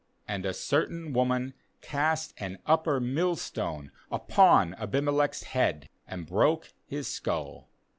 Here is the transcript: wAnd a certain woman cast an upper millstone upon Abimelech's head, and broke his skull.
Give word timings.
wAnd 0.27 0.45
a 0.47 0.53
certain 0.55 1.13
woman 1.13 1.53
cast 1.81 2.33
an 2.41 2.57
upper 2.65 2.99
millstone 2.99 3.91
upon 4.11 4.73
Abimelech's 4.79 5.43
head, 5.43 5.89
and 6.07 6.25
broke 6.25 6.73
his 6.87 7.07
skull. 7.07 7.69